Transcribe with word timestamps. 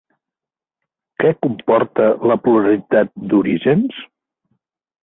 Què 1.23 1.33
comportà 1.47 2.09
la 2.33 2.39
pluralitat 2.47 3.15
d'orígens? 3.35 4.03